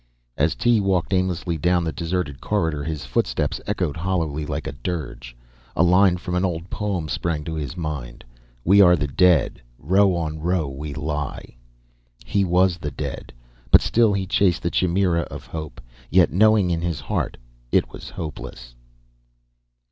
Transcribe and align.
As 0.35 0.55
Tee 0.55 0.81
walked 0.81 1.13
aimlessly 1.13 1.59
down 1.59 1.83
the 1.83 1.91
deserted 1.91 2.41
corridor, 2.41 2.83
his 2.83 3.05
footsteps 3.05 3.61
echoed 3.67 3.95
hollowly 3.97 4.47
like 4.47 4.65
a 4.65 4.71
dirge. 4.71 5.35
A 5.75 5.83
line 5.83 6.17
from 6.17 6.33
an 6.33 6.43
old 6.43 6.71
poem 6.71 7.07
sprang 7.07 7.43
to 7.43 7.53
his 7.53 7.77
mind: 7.77 8.23
"We 8.65 8.81
are 8.81 8.95
the 8.95 9.05
dead, 9.05 9.61
row 9.77 10.15
on 10.15 10.39
row 10.39 10.67
we 10.67 10.95
lie" 10.95 11.55
He 12.25 12.43
was 12.43 12.79
the 12.79 12.89
dead, 12.89 13.31
but 13.69 13.81
still 13.81 14.11
he 14.11 14.25
chased 14.25 14.63
the 14.63 14.71
chimera 14.71 15.21
of 15.29 15.45
hope, 15.45 15.79
yet 16.09 16.33
knowing 16.33 16.71
in 16.71 16.81
his 16.81 17.01
heart 17.01 17.37
it 17.71 17.91
was 17.93 18.09
hopeless. 18.09 18.73